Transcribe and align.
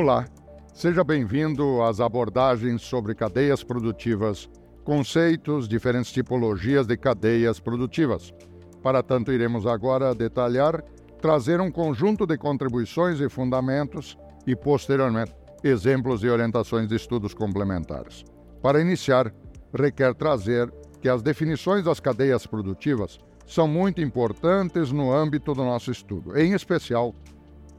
Olá, 0.00 0.26
seja 0.72 1.02
bem-vindo 1.02 1.82
às 1.82 1.98
abordagens 1.98 2.82
sobre 2.82 3.16
cadeias 3.16 3.64
produtivas, 3.64 4.48
conceitos, 4.84 5.66
diferentes 5.66 6.12
tipologias 6.12 6.86
de 6.86 6.96
cadeias 6.96 7.58
produtivas. 7.58 8.32
Para 8.80 9.02
tanto, 9.02 9.32
iremos 9.32 9.66
agora 9.66 10.14
detalhar, 10.14 10.84
trazer 11.20 11.60
um 11.60 11.68
conjunto 11.68 12.28
de 12.28 12.38
contribuições 12.38 13.20
e 13.20 13.28
fundamentos 13.28 14.16
e, 14.46 14.54
posteriormente, 14.54 15.34
exemplos 15.64 16.22
e 16.22 16.28
orientações 16.28 16.86
de 16.86 16.94
estudos 16.94 17.34
complementares. 17.34 18.24
Para 18.62 18.80
iniciar, 18.80 19.34
requer 19.74 20.14
trazer 20.14 20.72
que 21.02 21.08
as 21.08 21.22
definições 21.22 21.82
das 21.82 21.98
cadeias 21.98 22.46
produtivas 22.46 23.18
são 23.44 23.66
muito 23.66 24.00
importantes 24.00 24.92
no 24.92 25.12
âmbito 25.12 25.54
do 25.54 25.64
nosso 25.64 25.90
estudo, 25.90 26.38
em 26.38 26.52
especial 26.52 27.12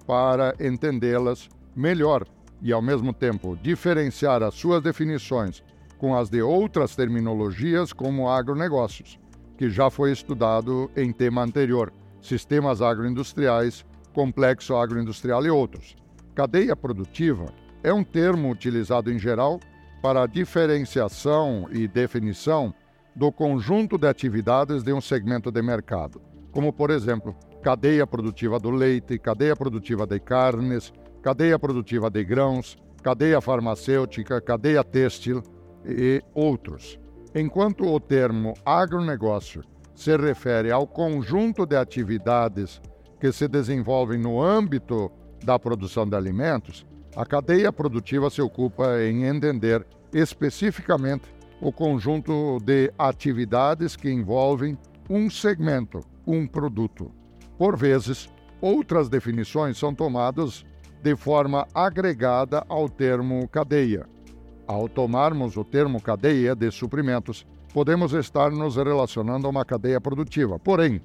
para 0.06 0.54
entendê-las 0.60 1.48
melhor 1.80 2.26
e, 2.62 2.74
ao 2.74 2.82
mesmo 2.82 3.14
tempo, 3.14 3.58
diferenciar 3.62 4.44
as 4.44 4.54
suas 4.54 4.84
definições 4.84 5.64
com 5.98 6.16
as 6.16 6.30
de 6.30 6.42
outras 6.42 6.96
terminologias, 6.96 7.94
como 7.94 8.30
agronegócios, 8.30 9.18
que 9.58 9.70
já 9.70 9.90
foi 9.90 10.12
estudado 10.12 10.92
em 10.96 11.12
tema 11.12 11.42
anterior, 11.42 11.92
sistemas 12.22 12.82
agroindustriais, 12.82 13.86
complexo 14.14 14.76
agroindustrial 14.76 15.46
e 15.46 15.50
outros. 15.50 15.96
Cadeia 16.36 16.76
produtiva 16.76 17.46
é 17.82 17.94
um 17.94 18.04
termo 18.04 18.50
utilizado 18.52 19.12
em 19.12 19.18
geral 19.18 19.60
para 20.02 20.24
a 20.24 20.28
diferenciação 20.28 21.68
e 21.72 21.88
definição 21.88 22.74
do 23.16 23.32
conjunto 23.32 23.98
de 23.98 24.08
atividades 24.08 24.84
de 24.84 24.94
um 24.94 25.02
segmento 25.02 25.52
de 25.52 25.62
mercado, 25.62 26.22
como, 26.52 26.72
por 26.72 26.90
exemplo, 26.90 27.36
cadeia 27.62 28.08
produtiva 28.08 28.58
do 28.60 28.70
leite, 28.70 29.20
cadeia 29.20 29.56
produtiva 29.56 30.08
de 30.08 30.20
carnes, 30.20 30.94
cadeia 31.22 31.60
produtiva 31.60 32.10
de 32.10 32.24
grãos, 32.24 32.78
cadeia 33.04 33.42
farmacêutica, 33.42 34.42
cadeia 34.42 34.84
têxtil 34.84 35.42
e 35.86 36.22
outros. 36.34 37.00
Enquanto 37.36 37.86
o 37.86 38.00
termo 38.00 38.54
agronegócio 38.66 39.64
se 39.96 40.16
refere 40.18 40.72
ao 40.72 40.88
conjunto 40.88 41.66
de 41.66 41.76
atividades 41.76 42.82
que 43.20 43.32
se 43.32 43.48
desenvolvem 43.48 44.18
no 44.18 44.42
âmbito 44.42 45.12
da 45.44 45.60
produção 45.60 46.08
de 46.08 46.16
alimentos, 46.16 46.86
a 47.16 47.26
cadeia 47.26 47.72
produtiva 47.72 48.30
se 48.30 48.42
ocupa 48.42 49.02
em 49.02 49.26
entender 49.26 49.86
especificamente 50.14 51.34
o 51.62 51.72
conjunto 51.72 52.58
de 52.64 52.92
atividades 52.98 53.96
que 53.96 54.10
envolvem 54.10 54.78
um 55.10 55.30
segmento, 55.30 56.00
um 56.26 56.48
produto. 56.48 57.12
Por 57.58 57.76
vezes, 57.76 58.30
outras 58.62 59.10
definições 59.10 59.78
são 59.78 59.94
tomadas 59.94 60.66
de 61.02 61.16
forma 61.16 61.68
agregada 61.74 62.66
ao 62.68 62.90
termo 62.90 63.48
cadeia. 63.48 64.06
Ao 64.68 64.88
tomarmos 64.88 65.58
o 65.58 65.64
termo 65.64 66.02
cadeia 66.02 66.56
de 66.56 66.70
suprimentos, 66.72 67.46
podemos 67.74 68.14
estar 68.14 68.52
nos 68.52 68.76
relacionando 68.76 69.48
a 69.48 69.50
uma 69.50 69.66
cadeia 69.66 70.00
produtiva. 70.00 70.60
Porém, 70.60 71.02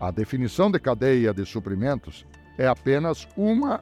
a 0.00 0.10
definição 0.10 0.70
de 0.70 0.78
cadeia 0.78 1.32
de 1.32 1.44
suprimentos 1.44 2.26
é 2.56 2.66
apenas 2.66 3.28
uma 3.36 3.80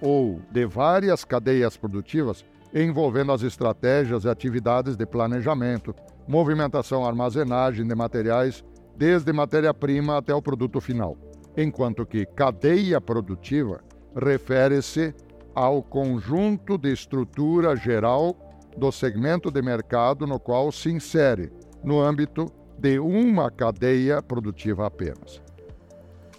ou 0.00 0.40
de 0.50 0.66
várias 0.66 1.24
cadeias 1.24 1.76
produtivas 1.76 2.44
envolvendo 2.74 3.32
as 3.32 3.42
estratégias 3.42 4.24
e 4.24 4.28
atividades 4.28 4.96
de 4.96 5.06
planejamento, 5.06 5.94
movimentação, 6.28 7.06
armazenagem 7.06 7.86
de 7.86 7.94
materiais, 7.94 8.62
desde 8.96 9.32
matéria-prima 9.32 10.18
até 10.18 10.34
o 10.34 10.42
produto 10.42 10.80
final, 10.80 11.16
enquanto 11.56 12.04
que 12.04 12.26
cadeia 12.26 13.00
produtiva 13.00 13.80
refere-se 14.16 15.14
ao 15.54 15.82
conjunto 15.82 16.76
de 16.78 16.92
estrutura 16.92 17.76
geral 17.76 18.36
do 18.76 18.90
segmento 18.90 19.50
de 19.50 19.62
mercado 19.62 20.26
no 20.26 20.38
qual 20.38 20.70
se 20.72 20.90
insere, 20.90 21.52
no 21.82 22.00
âmbito 22.00 22.50
de 22.78 22.98
uma 22.98 23.50
cadeia 23.50 24.20
produtiva 24.20 24.86
apenas. 24.86 25.42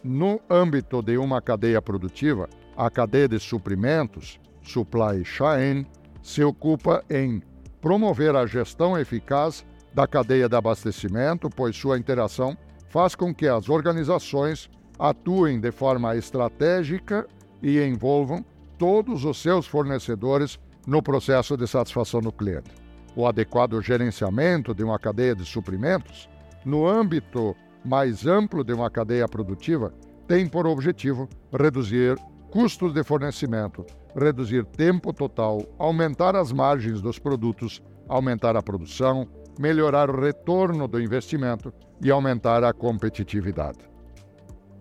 No 0.03 0.39
âmbito 0.49 1.01
de 1.01 1.17
uma 1.17 1.41
cadeia 1.41 1.81
produtiva, 1.81 2.47
a 2.75 2.89
cadeia 2.89 3.27
de 3.27 3.39
suprimentos, 3.39 4.39
supply 4.61 5.25
chain, 5.25 5.85
se 6.21 6.43
ocupa 6.43 7.03
em 7.09 7.41
promover 7.81 8.35
a 8.35 8.45
gestão 8.45 8.97
eficaz 8.97 9.65
da 9.93 10.05
cadeia 10.05 10.47
de 10.47 10.55
abastecimento, 10.55 11.49
pois 11.49 11.75
sua 11.75 11.97
interação 11.97 12.55
faz 12.89 13.15
com 13.15 13.33
que 13.33 13.47
as 13.47 13.67
organizações 13.67 14.69
atuem 14.99 15.59
de 15.59 15.71
forma 15.71 16.15
estratégica 16.15 17.27
e 17.61 17.81
envolvam 17.81 18.45
todos 18.77 19.25
os 19.25 19.41
seus 19.41 19.65
fornecedores 19.65 20.59
no 20.85 21.01
processo 21.01 21.57
de 21.57 21.67
satisfação 21.67 22.21
do 22.21 22.31
cliente. 22.31 22.71
O 23.15 23.25
adequado 23.25 23.81
gerenciamento 23.81 24.73
de 24.73 24.83
uma 24.83 24.99
cadeia 24.99 25.35
de 25.35 25.43
suprimentos, 25.43 26.29
no 26.63 26.87
âmbito 26.87 27.55
mais 27.83 28.27
amplo 28.27 28.63
de 28.63 28.73
uma 28.73 28.89
cadeia 28.89 29.27
produtiva, 29.27 29.93
tem 30.27 30.47
por 30.47 30.67
objetivo 30.67 31.27
reduzir 31.51 32.17
custos 32.51 32.93
de 32.93 33.03
fornecimento, 33.03 33.85
reduzir 34.15 34.65
tempo 34.65 35.11
total, 35.13 35.61
aumentar 35.79 36.35
as 36.35 36.51
margens 36.51 37.01
dos 37.01 37.17
produtos, 37.17 37.81
aumentar 38.07 38.55
a 38.55 38.61
produção, 38.61 39.27
melhorar 39.59 40.09
o 40.09 40.19
retorno 40.19 40.87
do 40.87 41.01
investimento 41.01 41.73
e 42.01 42.11
aumentar 42.11 42.63
a 42.63 42.73
competitividade. 42.73 43.79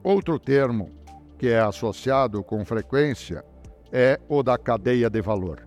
Outro 0.03 0.39
termo 0.39 0.91
que 1.39 1.49
é 1.49 1.61
associado 1.61 2.43
com 2.43 2.65
frequência 2.65 3.45
é 3.93 4.19
o 4.29 4.43
da 4.43 4.59
cadeia 4.59 5.09
de 5.09 5.21
valor. 5.21 5.65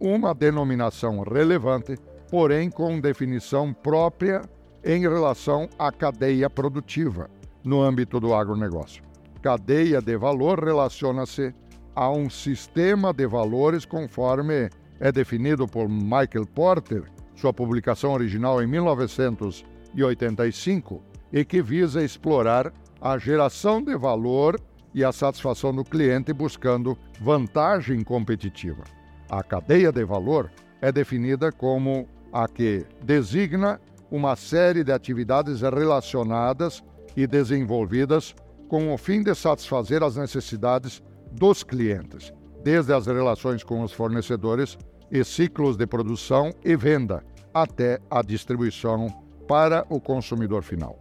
Uma 0.00 0.34
denominação 0.34 1.20
relevante, 1.22 1.98
porém 2.30 2.70
com 2.70 2.98
definição 3.00 3.72
própria 3.72 4.40
em 4.84 5.00
relação 5.00 5.68
à 5.78 5.92
cadeia 5.92 6.48
produtiva 6.48 7.28
no 7.64 7.82
âmbito 7.82 8.20
do 8.20 8.32
agronegócio. 8.34 9.02
Cadeia 9.42 10.00
de 10.00 10.16
valor 10.16 10.62
relaciona-se 10.62 11.52
a 11.94 12.08
um 12.10 12.30
sistema 12.30 13.12
de 13.12 13.26
valores 13.26 13.84
conforme 13.84 14.70
é 15.00 15.10
definido 15.10 15.66
por 15.66 15.88
Michael 15.88 16.46
Porter, 16.54 17.02
sua 17.34 17.52
publicação 17.52 18.12
original 18.12 18.62
em 18.62 18.66
1985, 18.66 21.02
e 21.32 21.44
que 21.44 21.60
visa 21.60 22.04
explorar 22.04 22.72
a 23.00 23.18
geração 23.18 23.82
de 23.82 23.96
valor 23.96 24.60
e 24.96 25.04
a 25.04 25.12
satisfação 25.12 25.74
do 25.74 25.84
cliente 25.84 26.32
buscando 26.32 26.96
vantagem 27.20 28.02
competitiva. 28.02 28.82
A 29.28 29.42
cadeia 29.42 29.92
de 29.92 30.02
valor 30.06 30.50
é 30.80 30.90
definida 30.90 31.52
como 31.52 32.08
a 32.32 32.48
que 32.48 32.86
designa 33.04 33.78
uma 34.10 34.34
série 34.36 34.82
de 34.82 34.90
atividades 34.90 35.60
relacionadas 35.60 36.82
e 37.14 37.26
desenvolvidas 37.26 38.34
com 38.68 38.92
o 38.92 38.96
fim 38.96 39.22
de 39.22 39.34
satisfazer 39.34 40.02
as 40.02 40.16
necessidades 40.16 41.02
dos 41.30 41.62
clientes, 41.62 42.32
desde 42.64 42.94
as 42.94 43.06
relações 43.06 43.62
com 43.62 43.82
os 43.82 43.92
fornecedores 43.92 44.78
e 45.10 45.22
ciclos 45.22 45.76
de 45.76 45.86
produção 45.86 46.50
e 46.64 46.74
venda, 46.74 47.22
até 47.52 47.98
a 48.10 48.22
distribuição 48.22 49.08
para 49.46 49.84
o 49.90 50.00
consumidor 50.00 50.62
final. 50.62 50.98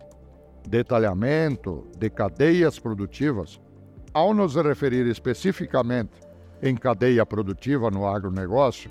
Detalhamento 0.67 1.87
de 1.97 2.09
cadeias 2.09 2.77
produtivas 2.77 3.59
ao 4.15 4.33
nos 4.33 4.55
referir 4.55 5.05
especificamente 5.07 6.13
em 6.63 6.73
cadeia 6.73 7.25
produtiva 7.25 7.91
no 7.91 8.07
agronegócio, 8.07 8.89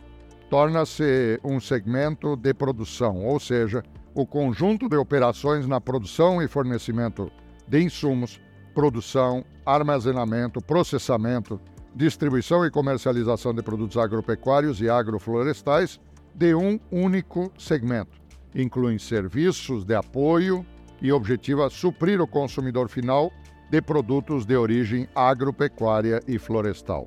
torna-se 0.50 1.40
um 1.42 1.58
segmento 1.58 2.36
de 2.36 2.52
produção, 2.52 3.24
ou 3.24 3.40
seja, 3.40 3.82
o 4.14 4.26
conjunto 4.26 4.86
de 4.86 4.96
operações 4.96 5.66
na 5.66 5.80
produção 5.80 6.42
e 6.42 6.46
fornecimento 6.46 7.32
de 7.66 7.82
insumos, 7.82 8.38
produção, 8.74 9.42
armazenamento, 9.64 10.60
processamento, 10.60 11.58
distribuição 11.96 12.66
e 12.66 12.70
comercialização 12.70 13.54
de 13.54 13.62
produtos 13.62 13.96
agropecuários 13.96 14.82
e 14.82 14.90
agroflorestais 14.90 15.98
de 16.34 16.54
um 16.54 16.78
único 16.92 17.50
segmento. 17.56 18.20
Incluem 18.54 18.98
serviços 18.98 19.86
de 19.86 19.94
apoio 19.94 20.66
e 21.00 21.10
objetiva 21.10 21.70
suprir 21.70 22.20
o 22.20 22.28
consumidor 22.28 22.90
final 22.90 23.32
de 23.70 23.80
produtos 23.80 24.44
de 24.46 24.56
origem 24.56 25.08
agropecuária 25.14 26.20
e 26.26 26.38
florestal. 26.38 27.06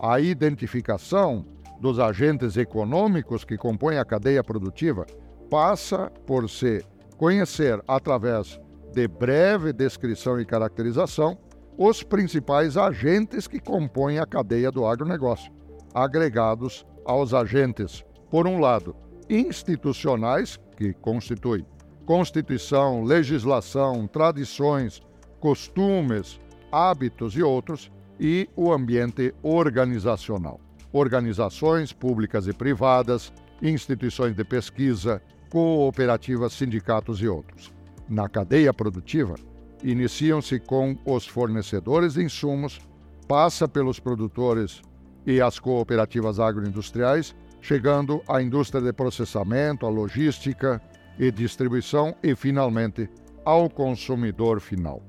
A 0.00 0.20
identificação 0.20 1.44
dos 1.80 1.98
agentes 1.98 2.56
econômicos 2.56 3.44
que 3.44 3.56
compõem 3.56 3.98
a 3.98 4.04
cadeia 4.04 4.42
produtiva 4.42 5.06
passa 5.50 6.10
por 6.26 6.48
se 6.48 6.84
conhecer, 7.16 7.82
através 7.86 8.60
de 8.92 9.06
breve 9.06 9.72
descrição 9.72 10.40
e 10.40 10.44
caracterização, 10.44 11.38
os 11.76 12.02
principais 12.02 12.76
agentes 12.76 13.46
que 13.46 13.60
compõem 13.60 14.18
a 14.18 14.26
cadeia 14.26 14.70
do 14.70 14.84
agronegócio, 14.84 15.52
agregados 15.94 16.84
aos 17.04 17.32
agentes, 17.32 18.04
por 18.30 18.46
um 18.46 18.58
lado, 18.58 18.94
institucionais, 19.28 20.58
que 20.76 20.92
constituem 20.94 21.64
Constituição, 22.08 23.04
legislação, 23.04 24.06
tradições, 24.06 25.02
costumes, 25.40 26.40
hábitos 26.70 27.34
e 27.36 27.42
outros, 27.42 27.90
e 28.20 28.48
o 28.56 28.72
ambiente 28.72 29.34
organizacional. 29.42 30.60
Organizações 30.92 31.92
públicas 31.92 32.46
e 32.46 32.52
privadas, 32.52 33.32
instituições 33.62 34.34
de 34.34 34.44
pesquisa, 34.44 35.22
cooperativas, 35.50 36.52
sindicatos 36.52 37.20
e 37.20 37.28
outros. 37.28 37.72
Na 38.08 38.28
cadeia 38.28 38.72
produtiva, 38.72 39.34
iniciam-se 39.82 40.58
com 40.58 40.96
os 41.04 41.26
fornecedores 41.26 42.14
de 42.14 42.24
insumos, 42.24 42.80
passa 43.26 43.68
pelos 43.68 44.00
produtores 44.00 44.82
e 45.26 45.40
as 45.40 45.58
cooperativas 45.58 46.40
agroindustriais, 46.40 47.36
chegando 47.60 48.22
à 48.26 48.40
indústria 48.40 48.80
de 48.80 48.92
processamento, 48.92 49.84
à 49.84 49.90
logística 49.90 50.80
e 51.18 51.30
distribuição 51.30 52.14
e, 52.22 52.34
finalmente, 52.34 53.08
ao 53.44 53.68
consumidor 53.68 54.60
final. 54.60 55.02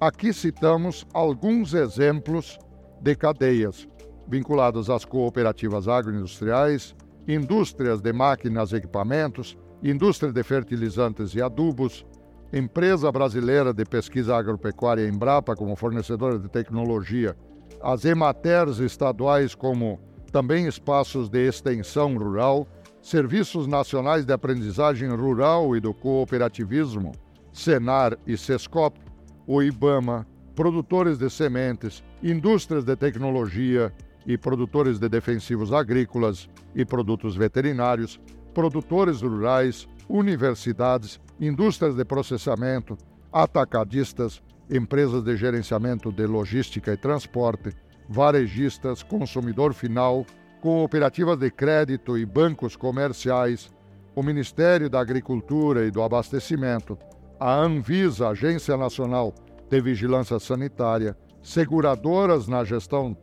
Aqui 0.00 0.32
citamos 0.32 1.04
alguns 1.12 1.74
exemplos 1.74 2.56
de 3.00 3.16
cadeias 3.16 3.88
vinculadas 4.28 4.88
às 4.88 5.04
cooperativas 5.04 5.88
agroindustriais, 5.88 6.94
indústrias 7.26 8.00
de 8.00 8.12
máquinas 8.12 8.70
e 8.70 8.76
equipamentos, 8.76 9.58
indústria 9.82 10.32
de 10.32 10.40
fertilizantes 10.44 11.34
e 11.34 11.42
adubos, 11.42 12.06
empresa 12.52 13.10
brasileira 13.10 13.74
de 13.74 13.84
pesquisa 13.84 14.36
agropecuária 14.36 15.08
Embrapa 15.08 15.56
como 15.56 15.74
fornecedora 15.74 16.38
de 16.38 16.48
tecnologia, 16.48 17.36
as 17.82 18.04
EMATERs 18.04 18.78
estaduais 18.78 19.52
como 19.52 19.98
também 20.30 20.68
espaços 20.68 21.28
de 21.28 21.44
extensão 21.44 22.16
rural, 22.16 22.68
serviços 23.02 23.66
nacionais 23.66 24.24
de 24.24 24.32
aprendizagem 24.32 25.08
rural 25.08 25.74
e 25.74 25.80
do 25.80 25.92
cooperativismo, 25.92 27.10
Senar 27.52 28.16
e 28.24 28.36
Sescop, 28.36 29.07
o 29.48 29.62
IBAMA, 29.62 30.26
produtores 30.54 31.16
de 31.16 31.30
sementes, 31.30 32.04
indústrias 32.22 32.84
de 32.84 32.94
tecnologia 32.94 33.90
e 34.26 34.36
produtores 34.36 34.98
de 34.98 35.08
defensivos 35.08 35.72
agrícolas 35.72 36.50
e 36.74 36.84
produtos 36.84 37.34
veterinários, 37.34 38.20
produtores 38.52 39.22
rurais, 39.22 39.88
universidades, 40.06 41.18
indústrias 41.40 41.96
de 41.96 42.04
processamento, 42.04 42.98
atacadistas, 43.32 44.42
empresas 44.70 45.22
de 45.22 45.34
gerenciamento 45.34 46.12
de 46.12 46.26
logística 46.26 46.92
e 46.92 46.96
transporte, 46.98 47.74
varejistas, 48.06 49.02
consumidor 49.02 49.72
final, 49.72 50.26
cooperativas 50.60 51.38
de 51.38 51.50
crédito 51.50 52.18
e 52.18 52.26
bancos 52.26 52.76
comerciais, 52.76 53.70
o 54.14 54.22
Ministério 54.22 54.90
da 54.90 55.00
Agricultura 55.00 55.86
e 55.86 55.90
do 55.90 56.02
Abastecimento, 56.02 56.98
a 57.40 57.54
Anvisa, 57.54 58.28
Agência 58.28 58.76
Nacional 58.76 59.34
de 59.70 59.80
Vigilância 59.80 60.38
Sanitária, 60.38 61.16
seguradoras 61.42 62.48
na 62.48 62.64
gestão 62.64 63.16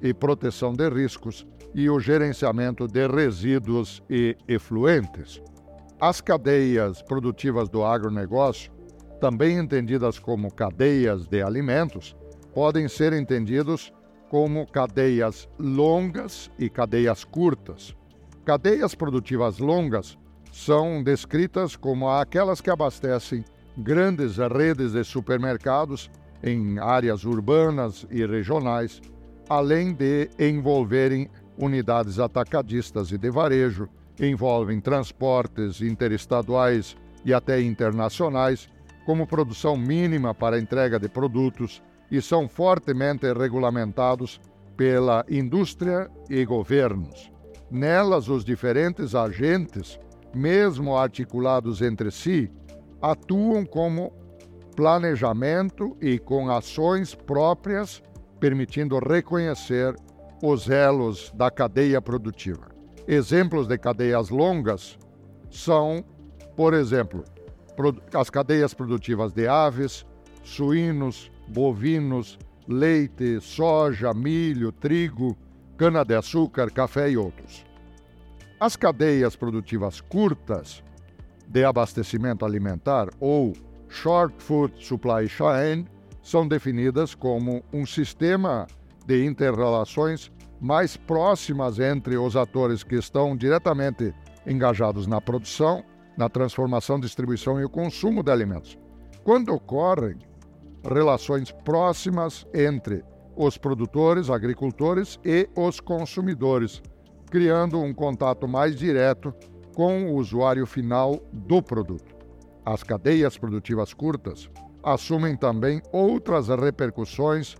e 0.00 0.12
proteção 0.12 0.72
de 0.72 0.88
riscos 0.88 1.46
e 1.74 1.88
o 1.88 2.00
gerenciamento 2.00 2.86
de 2.88 3.06
resíduos 3.06 4.02
e 4.10 4.36
efluentes. 4.48 5.40
As 6.00 6.20
cadeias 6.20 7.00
produtivas 7.02 7.68
do 7.68 7.84
agronegócio, 7.84 8.72
também 9.20 9.58
entendidas 9.58 10.18
como 10.18 10.52
cadeias 10.52 11.28
de 11.28 11.42
alimentos, 11.42 12.16
podem 12.52 12.88
ser 12.88 13.12
entendidos 13.12 13.92
como 14.28 14.66
cadeias 14.66 15.48
longas 15.58 16.50
e 16.58 16.68
cadeias 16.68 17.22
curtas. 17.22 17.94
Cadeias 18.44 18.94
produtivas 18.94 19.58
longas 19.58 20.18
são 20.52 21.02
descritas 21.02 21.74
como 21.74 22.08
aquelas 22.08 22.60
que 22.60 22.70
abastecem 22.70 23.42
grandes 23.76 24.36
redes 24.36 24.92
de 24.92 25.02
supermercados 25.02 26.10
em 26.42 26.78
áreas 26.78 27.24
urbanas 27.24 28.06
e 28.10 28.26
regionais, 28.26 29.00
além 29.48 29.94
de 29.94 30.28
envolverem 30.38 31.28
unidades 31.56 32.18
atacadistas 32.18 33.10
e 33.10 33.18
de 33.18 33.30
varejo, 33.30 33.88
envolvem 34.20 34.78
transportes 34.78 35.80
interestaduais 35.80 36.96
e 37.24 37.32
até 37.32 37.60
internacionais, 37.60 38.68
como 39.06 39.26
produção 39.26 39.76
mínima 39.76 40.34
para 40.34 40.58
entrega 40.58 40.98
de 40.98 41.08
produtos 41.08 41.82
e 42.10 42.20
são 42.20 42.46
fortemente 42.46 43.32
regulamentados 43.32 44.38
pela 44.76 45.24
indústria 45.30 46.10
e 46.28 46.44
governos. 46.44 47.32
Nelas, 47.70 48.28
os 48.28 48.44
diferentes 48.44 49.14
agentes, 49.14 49.98
mesmo 50.34 50.96
articulados 50.96 51.82
entre 51.82 52.10
si, 52.10 52.50
atuam 53.00 53.64
como 53.64 54.12
planejamento 54.74 55.96
e 56.00 56.18
com 56.18 56.50
ações 56.50 57.14
próprias, 57.14 58.02
permitindo 58.40 58.98
reconhecer 58.98 59.94
os 60.42 60.68
elos 60.68 61.32
da 61.34 61.50
cadeia 61.50 62.00
produtiva. 62.00 62.72
Exemplos 63.06 63.66
de 63.66 63.76
cadeias 63.78 64.30
longas 64.30 64.98
são, 65.50 66.04
por 66.56 66.74
exemplo, 66.74 67.24
as 68.14 68.30
cadeias 68.30 68.74
produtivas 68.74 69.32
de 69.32 69.46
aves, 69.46 70.06
suínos, 70.42 71.30
bovinos, 71.48 72.38
leite, 72.66 73.40
soja, 73.40 74.12
milho, 74.14 74.72
trigo, 74.72 75.36
cana-de-açúcar, 75.76 76.70
café 76.70 77.10
e 77.10 77.16
outros. 77.16 77.64
As 78.62 78.76
cadeias 78.76 79.34
produtivas 79.34 80.00
curtas 80.00 80.84
de 81.48 81.64
abastecimento 81.64 82.44
alimentar, 82.44 83.08
ou 83.18 83.54
Short 83.88 84.40
Food 84.40 84.86
Supply 84.86 85.28
Chain, 85.28 85.84
são 86.22 86.46
definidas 86.46 87.12
como 87.12 87.64
um 87.72 87.84
sistema 87.84 88.68
de 89.04 89.26
interrelações 89.26 90.30
mais 90.60 90.96
próximas 90.96 91.80
entre 91.80 92.16
os 92.16 92.36
atores 92.36 92.84
que 92.84 92.94
estão 92.94 93.36
diretamente 93.36 94.14
engajados 94.46 95.08
na 95.08 95.20
produção, 95.20 95.82
na 96.16 96.28
transformação, 96.28 97.00
distribuição 97.00 97.60
e 97.60 97.64
o 97.64 97.68
consumo 97.68 98.22
de 98.22 98.30
alimentos. 98.30 98.78
Quando 99.24 99.52
ocorrem 99.52 100.18
relações 100.88 101.50
próximas 101.50 102.46
entre 102.54 103.02
os 103.34 103.58
produtores, 103.58 104.30
agricultores 104.30 105.18
e 105.24 105.48
os 105.56 105.80
consumidores, 105.80 106.80
criando 107.32 107.80
um 107.80 107.94
contato 107.94 108.46
mais 108.46 108.76
direto 108.76 109.32
com 109.74 110.04
o 110.04 110.16
usuário 110.16 110.66
final 110.66 111.18
do 111.32 111.62
produto. 111.62 112.14
As 112.62 112.82
cadeias 112.82 113.38
produtivas 113.38 113.94
curtas 113.94 114.50
assumem 114.82 115.34
também 115.34 115.80
outras 115.90 116.48
repercussões 116.48 117.56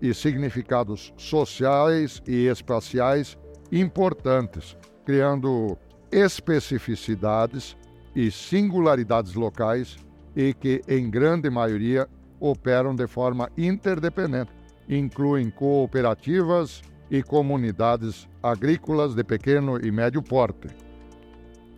e 0.00 0.14
significados 0.14 1.12
sociais 1.16 2.22
e 2.28 2.46
espaciais 2.46 3.36
importantes, 3.72 4.76
criando 5.04 5.76
especificidades 6.12 7.76
e 8.14 8.30
singularidades 8.30 9.34
locais 9.34 9.96
e 10.36 10.54
que, 10.54 10.80
em 10.86 11.10
grande 11.10 11.50
maioria, 11.50 12.08
operam 12.38 12.94
de 12.94 13.08
forma 13.08 13.50
interdependente, 13.58 14.52
incluem 14.88 15.50
cooperativas 15.50 16.82
e 17.12 17.22
comunidades 17.22 18.26
agrícolas 18.42 19.14
de 19.14 19.22
pequeno 19.22 19.78
e 19.78 19.92
médio 19.92 20.22
porte. 20.22 20.68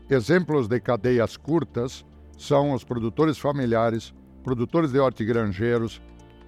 Exemplos 0.08 0.68
de 0.68 0.78
cadeias 0.78 1.36
curtas 1.36 2.06
são 2.38 2.72
os 2.72 2.84
produtores 2.84 3.36
familiares, 3.36 4.14
produtores 4.44 4.92
de 4.92 5.00
hortigranjeiros, 5.00 6.00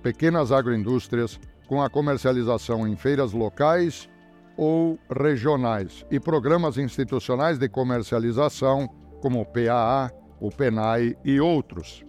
pequenas 0.05 0.53
agroindústrias, 0.53 1.41
com 1.67 1.83
a 1.83 1.91
comercialização 1.91 2.87
em 2.87 2.95
feiras 2.95 3.33
locais 3.33 4.09
ou 4.57 4.97
regionais 5.11 6.07
e 6.09 6.21
programas 6.21 6.79
institucionais 6.79 7.59
de 7.59 7.69
comercialização, 7.69 8.89
como 9.21 9.41
o 9.41 9.45
PAA, 9.45 10.13
o 10.39 10.49
PENAI 10.49 11.17
e 11.25 11.41
outros. 11.41 12.05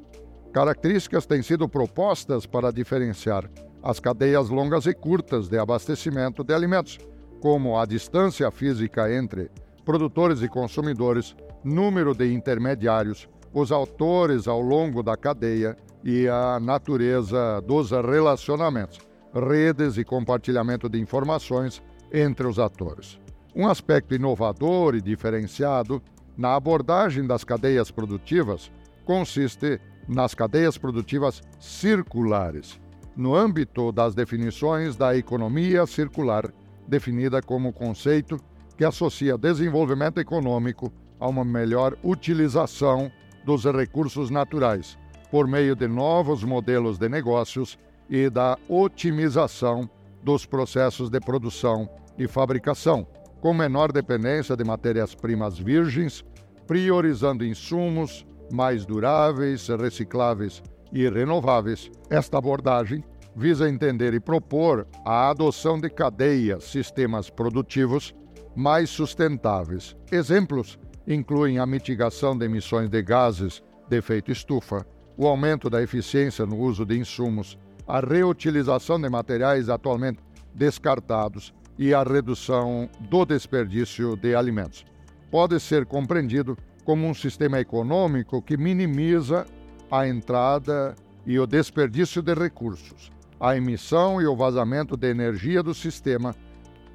Características 0.53 1.25
têm 1.25 1.41
sido 1.41 1.67
propostas 1.67 2.46
para 2.46 2.72
diferenciar 2.72 3.50
as 3.88 4.01
cadeias 4.01 4.50
longas 4.50 4.86
e 4.86 4.94
curtas 4.94 5.48
de 5.48 5.58
abastecimento 5.58 6.44
de 6.44 6.53
alimentos, 6.53 6.98
como 7.39 7.79
a 7.79 7.86
distância 7.86 8.51
física 8.51 9.10
entre 9.10 9.50
produtores 9.86 10.41
e 10.41 10.50
consumidores, 10.50 11.34
número 11.63 12.13
de 12.13 12.34
intermediários, 12.34 13.29
os 13.53 13.72
autores 13.72 14.46
ao 14.46 14.60
longo 14.60 15.01
da 15.01 15.15
cadeia 15.15 15.77
e 16.03 16.27
a 16.27 16.60
natureza 16.60 17.62
dos 17.62 17.91
relacionamentos 17.91 19.00
redes 19.34 19.98
e 19.98 20.03
compartilhamento 20.03 20.89
de 20.89 21.00
informações 21.00 21.82
entre 22.12 22.46
os 22.46 22.60
atores. 22.60 23.17
Um 23.56 23.70
aspecto 23.70 24.13
inovador 24.13 24.96
e 24.96 25.01
diferenciado 25.01 26.01
na 26.38 26.56
abordagem 26.56 27.25
das 27.25 27.46
cadeias 27.46 27.89
produtivas 27.89 28.70
consiste 29.06 29.79
nas 30.10 30.36
cadeias 30.36 30.77
produtivas 30.77 31.41
circulares, 31.58 32.77
no 33.17 33.36
âmbito 33.36 33.91
das 33.91 34.13
definições 34.13 34.95
da 34.95 35.17
economia 35.17 35.88
circular, 35.88 36.53
definida 36.88 37.41
como 37.41 37.74
conceito 37.74 38.39
que 38.77 38.86
associa 38.86 39.36
desenvolvimento 39.38 40.19
econômico 40.19 40.93
a 41.19 41.27
uma 41.27 41.43
melhor 41.43 41.97
utilização 42.03 43.12
dos 43.43 43.65
recursos 43.65 44.29
naturais, 44.29 44.97
por 45.31 45.47
meio 45.47 45.75
de 45.75 45.88
novos 45.88 46.43
modelos 46.43 47.00
de 47.00 47.09
negócios 47.09 47.79
e 48.07 48.29
da 48.29 48.55
otimização 48.69 49.89
dos 50.21 50.45
processos 50.45 51.09
de 51.09 51.19
produção 51.19 51.89
e 52.19 52.27
fabricação, 52.27 53.07
com 53.41 53.51
menor 53.51 53.91
dependência 53.91 54.55
de 54.55 54.63
matérias-primas 54.63 55.57
virgens, 55.57 56.24
priorizando 56.67 57.43
insumos 57.43 58.27
mais 58.51 58.86
duráveis, 58.86 59.67
recicláveis 59.69 60.62
e 60.91 61.10
renováveis. 61.10 61.91
Esta 62.10 62.38
abordagem 62.38 63.03
visa 63.36 63.70
entender 63.70 64.13
e 64.13 64.20
propor 64.20 64.88
a 65.06 65.29
adoção 65.29 65.79
de 65.79 65.89
cadeias, 65.89 66.63
sistemas 66.63 67.29
produtivos 67.29 68.15
mais 68.56 68.89
sustentáveis. 68.89 69.96
Exemplos 70.12 70.79
incluem 71.08 71.60
a 71.60 71.65
mitigação 71.65 72.38
de 72.38 72.46
emissões 72.46 72.89
de 72.89 73.01
gases 73.01 73.63
de 73.88 73.98
efeito 73.98 74.32
estufa, 74.32 74.86
o 75.15 75.27
aumento 75.27 75.70
da 75.70 75.82
eficiência 75.82 76.46
no 76.46 76.58
uso 76.58 76.86
de 76.86 76.98
insumos, 76.98 77.58
a 77.88 78.00
reutilização 78.00 79.00
de 79.00 79.10
materiais 79.10 79.70
atualmente 79.70 80.20
descartados 80.53 81.53
e 81.77 81.94
a 81.94 82.03
redução 82.03 82.89
do 83.01 83.24
desperdício 83.24 84.17
de 84.17 84.36
alimentos. 84.36 84.84
Pode 85.29 85.60
ser 85.60 85.86
compreendido 85.86 86.58
como 86.84 87.06
um 87.06 87.13
sistema 87.13 87.60
econômico 87.60 88.41
que 88.41 88.58
minimiza 88.58 89.46
a 89.89 90.08
entrada 90.08 90.96
e 91.25 91.39
o 91.39 91.48
desperdício 91.48 92.22
de 92.22 92.34
recursos, 92.34 93.12
a 93.39 93.56
emissão 93.56 94.22
e 94.22 94.27
o 94.27 94.36
vazamento 94.36 94.96
de 94.96 95.10
energia 95.10 95.62
do 95.62 95.74
sistema, 95.74 96.36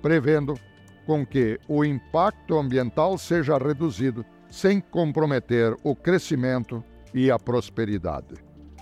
prevendo 0.00 0.54
com 1.06 1.26
que 1.26 1.58
o 1.68 1.84
impacto 1.84 2.58
ambiental 2.58 3.18
seja 3.18 3.58
reduzido 3.58 4.24
sem 4.48 4.80
comprometer 4.80 5.74
o 5.82 5.96
crescimento 5.96 6.84
e 7.14 7.30
a 7.30 7.38
prosperidade. 7.38 8.34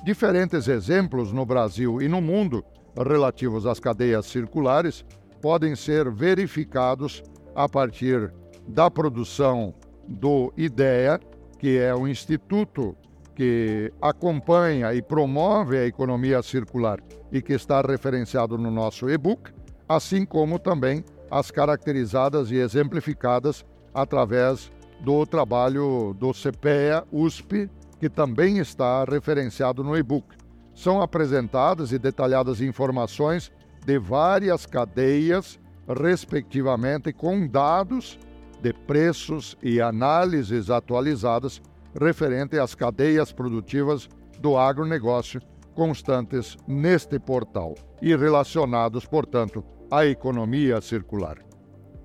Diferentes 0.04 0.66
exemplos 0.68 1.32
no 1.32 1.44
Brasil 1.44 2.00
e 2.00 2.08
no 2.08 2.20
mundo 2.20 2.64
relativos 2.96 3.66
às 3.66 3.78
cadeias 3.78 4.26
circulares 4.26 5.04
podem 5.40 5.74
ser 5.76 6.10
verificados 6.10 7.22
a 7.54 7.68
partir 7.68 8.32
da 8.66 8.90
produção 8.90 9.74
do 10.08 10.52
IDEA, 10.56 11.20
que 11.58 11.78
é 11.78 11.94
o 11.94 12.06
instituto 12.06 12.96
que 13.40 13.90
acompanha 14.02 14.92
e 14.92 15.00
promove 15.00 15.78
a 15.78 15.86
economia 15.86 16.42
circular 16.42 16.98
e 17.32 17.40
que 17.40 17.54
está 17.54 17.80
referenciado 17.80 18.58
no 18.58 18.70
nosso 18.70 19.08
e-book, 19.08 19.50
assim 19.88 20.26
como 20.26 20.58
também 20.58 21.02
as 21.30 21.50
caracterizadas 21.50 22.50
e 22.50 22.56
exemplificadas 22.56 23.64
através 23.94 24.70
do 25.00 25.24
trabalho 25.24 26.14
do 26.20 26.34
CPEA 26.34 27.02
USP, 27.10 27.70
que 27.98 28.10
também 28.10 28.58
está 28.58 29.04
referenciado 29.04 29.82
no 29.82 29.96
e-book. 29.96 30.36
São 30.74 31.00
apresentadas 31.00 31.92
e 31.92 31.98
detalhadas 31.98 32.60
informações 32.60 33.50
de 33.86 33.98
várias 33.98 34.66
cadeias, 34.66 35.58
respectivamente, 35.88 37.10
com 37.10 37.48
dados 37.48 38.18
de 38.60 38.74
preços 38.74 39.56
e 39.62 39.80
análises 39.80 40.68
atualizadas 40.68 41.62
referente 41.98 42.58
às 42.58 42.74
cadeias 42.74 43.32
produtivas 43.32 44.08
do 44.38 44.56
agronegócio 44.56 45.40
constantes 45.74 46.56
neste 46.66 47.18
portal 47.18 47.74
e 48.02 48.14
relacionados, 48.14 49.06
portanto, 49.06 49.64
à 49.90 50.04
economia 50.06 50.80
circular. 50.80 51.38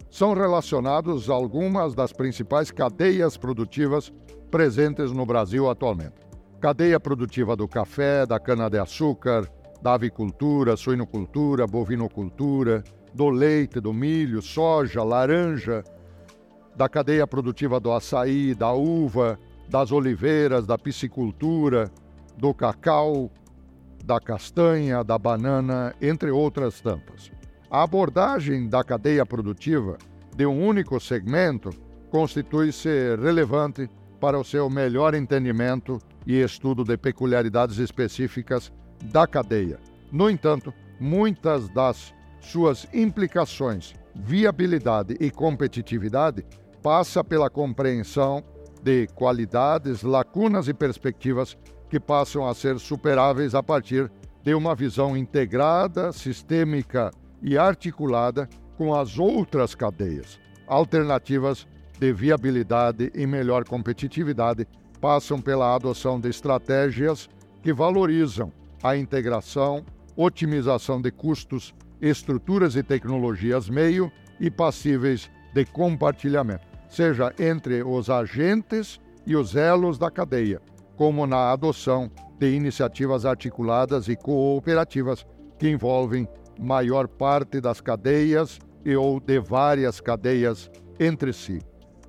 São 0.10 0.34
relacionados 0.34 1.30
algumas 1.30 1.94
das 1.94 2.14
principais 2.14 2.72
cadeias 2.72 3.36
produtivas 3.36 4.14
presentes 4.50 5.12
no 5.12 5.26
Brasil 5.26 5.70
atualmente. 5.70 6.16
Cadeia 6.62 7.00
produtiva 7.00 7.56
do 7.56 7.68
café, 7.68 8.26
da 8.26 8.40
cana-de-açúcar, 8.40 9.46
da 9.82 9.94
avicultura, 9.94 10.78
suinocultura, 10.78 11.68
bovinocultura, 11.68 12.84
do 13.14 13.30
leite, 13.30 13.80
do 13.80 13.94
milho, 13.94 14.42
soja, 14.42 15.04
laranja, 15.04 15.84
da 16.76 16.90
cadeia 16.90 17.28
produtiva 17.28 17.80
do 17.80 17.92
açaí, 17.92 18.56
da 18.56 18.72
uva, 18.74 19.40
das 19.70 19.92
oliveiras, 19.92 20.66
da 20.66 20.78
piscicultura, 20.78 21.92
do 22.38 22.54
cacau, 22.54 23.32
da 24.04 24.20
castanha, 24.20 25.04
da 25.04 25.18
banana, 25.18 25.96
entre 26.02 26.30
outras 26.32 26.80
tantas. 26.80 27.32
A 27.70 27.84
abordagem 27.84 28.70
da 28.70 28.84
cadeia 28.84 29.26
produtiva 29.26 29.98
de 30.36 30.46
um 30.46 30.66
único 30.66 31.00
segmento 31.00 31.72
constitui-se 32.10 33.16
relevante 33.16 33.90
para 34.20 34.40
o 34.40 34.44
seu 34.44 34.70
melhor 34.70 35.14
entendimento 35.14 36.00
e 36.26 36.42
estudo 36.42 36.84
de 36.84 36.98
peculiaridades 36.98 37.78
específicas 37.78 38.72
da 39.04 39.28
cadeia. 39.28 39.80
No 40.12 40.30
entanto, 40.30 40.74
muitas 41.00 41.68
das 41.70 42.14
suas 42.40 42.88
implicações, 42.94 43.94
viabilidade 44.14 45.18
e 45.20 45.30
competitividade 45.30 46.46
passa 46.82 47.24
pela 47.24 47.50
compreensão 47.50 48.44
de 48.84 49.08
qualidades, 49.08 50.04
lacunas 50.04 50.68
e 50.68 50.74
perspectivas 50.74 51.58
que 51.90 52.00
passam 52.00 52.48
a 52.48 52.54
ser 52.54 52.80
superáveis 52.80 53.56
a 53.56 53.64
partir 53.64 54.12
de 54.44 54.54
uma 54.54 54.76
visão 54.76 55.18
integrada, 55.18 56.12
sistêmica 56.12 57.12
e 57.42 57.58
articulada 57.58 58.48
com 58.78 58.94
as 58.94 59.18
outras 59.18 59.74
cadeias. 59.74 60.40
Alternativas 60.68 61.68
de 62.00 62.12
viabilidade 62.12 63.12
e 63.16 63.26
melhor 63.26 63.64
competitividade 63.64 64.68
passam 65.00 65.42
pela 65.42 65.76
adoção 65.76 66.20
de 66.20 66.30
estratégias 66.30 67.30
que 67.62 67.74
valorizam 67.74 68.52
a 68.84 68.96
integração, 68.96 69.84
otimização 70.16 71.02
de 71.02 71.12
custos, 71.12 71.74
estruturas 72.02 72.76
e 72.76 72.84
tecnologias 72.84 73.70
meio 73.70 74.12
e 74.40 74.52
passíveis 74.52 75.30
de 75.54 75.66
compartilhamento 75.66 76.75
seja 76.90 77.34
entre 77.40 77.84
os 77.84 78.10
agentes 78.10 79.00
e 79.26 79.36
os 79.36 79.56
elos 79.56 79.98
da 79.98 80.12
cadeia, 80.12 80.62
como 80.96 81.26
na 81.26 81.52
adoção 81.52 82.10
de 82.40 82.54
iniciativas 82.54 83.26
articuladas 83.26 84.08
e 84.08 84.16
cooperativas 84.16 85.26
que 85.58 85.70
envolvem 85.70 86.28
maior 86.60 87.08
parte 87.08 87.60
das 87.60 87.82
cadeias 87.82 88.60
e 88.84 88.96
ou 88.96 89.20
de 89.20 89.40
várias 89.40 90.00
cadeias 90.00 90.70
entre 91.00 91.34
si. 91.34 91.60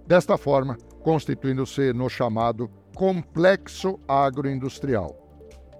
Desta 0.06 0.37
forma, 0.37 0.76
constituindo-se 1.02 1.92
no 1.92 2.09
chamado 2.09 2.71
complexo 2.95 3.99
agroindustrial. 4.06 5.14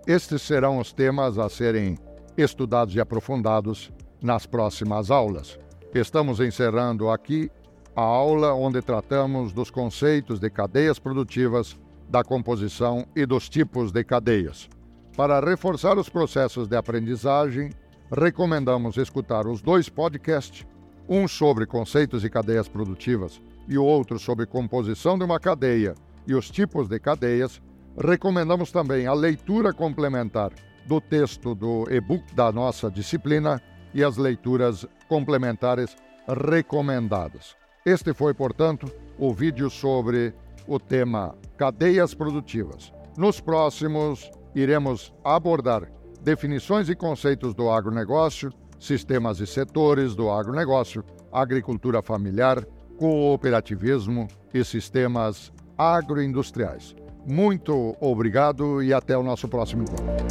Estes 0.07 0.43
serão 0.43 0.79
os 0.79 0.93
temas 0.93 1.39
a 1.39 1.49
serem 1.49 1.97
estudados 2.37 2.95
e 2.95 3.01
aprofundados 3.01 3.93
nas 4.23 4.47
próximas 4.47 5.11
aulas. 5.11 5.59
Estamos 5.95 6.41
encerrando 6.41 7.09
aqui 7.09 7.51
a 7.97 8.03
aula 8.03 8.53
onde 8.53 8.83
tratamos 8.83 9.55
dos 9.55 9.71
conceitos 9.71 10.39
de 10.39 10.51
cadeias 10.51 10.99
produtivas, 10.99 11.79
da 12.11 12.23
composição 12.23 13.07
e 13.17 13.25
dos 13.25 13.49
tipos 13.49 13.91
de 13.91 14.05
cadeias. 14.05 14.69
Para 15.17 15.41
reforçar 15.41 15.97
os 15.97 16.11
processos 16.11 16.69
de 16.69 16.77
aprendizagem, 16.77 17.71
recomendamos 18.13 18.99
escutar 18.99 19.47
os 19.47 19.63
dois 19.63 19.89
podcasts, 19.89 20.67
um 21.09 21.27
sobre 21.27 21.65
conceitos 21.65 22.23
e 22.23 22.29
cadeias 22.29 22.69
produtivas 22.69 23.41
e 23.67 23.79
o 23.79 23.85
outro 23.85 24.19
sobre 24.19 24.45
composição 24.45 25.17
de 25.17 25.25
uma 25.25 25.41
cadeia 25.41 25.95
e 26.27 26.35
os 26.35 26.51
tipos 26.51 26.89
de 26.89 27.01
cadeias. 27.01 27.63
Recomendamos 27.97 28.71
também 28.71 29.07
a 29.07 29.15
leitura 29.15 29.73
complementar 29.73 30.53
do 30.87 31.01
texto 31.01 31.55
do 31.55 31.87
e-book 31.91 32.35
da 32.35 32.53
nossa 32.53 32.91
disciplina 32.91 33.61
e 33.95 34.05
as 34.05 34.19
leituras 34.19 34.87
complementares 35.09 35.97
recomendadas. 36.29 37.57
Este 37.87 38.13
foi, 38.13 38.35
portanto, 38.35 38.91
o 39.17 39.33
vídeo 39.33 39.71
sobre 39.71 40.35
o 40.67 40.77
tema 40.77 41.37
cadeias 41.57 42.13
produtivas. 42.15 42.93
Nos 43.17 43.41
próximos, 43.41 44.29
iremos 44.57 45.15
abordar 45.23 45.89
definições 46.21 46.89
e 46.89 46.97
conceitos 46.97 47.55
do 47.55 47.71
agronegócio, 47.71 48.53
sistemas 48.81 49.39
e 49.39 49.47
setores 49.47 50.17
do 50.17 50.29
agronegócio, 50.29 51.05
agricultura 51.31 52.03
familiar, 52.03 52.67
cooperativismo 52.99 54.27
e 54.53 54.65
sistemas 54.65 55.53
agroindustriais. 55.79 56.97
Muito 57.25 57.97
obrigado 58.01 58.83
e 58.83 58.93
até 58.93 59.17
o 59.17 59.23
nosso 59.23 59.47
próximo 59.47 59.85
encontro. 59.85 60.27